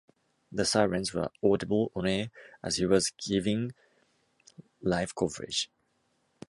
[0.51, 2.31] The sirens were audible on-air
[2.63, 3.73] as he was giving
[4.81, 5.69] live coverage.